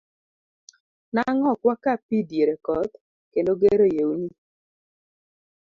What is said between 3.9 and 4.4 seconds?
yewni.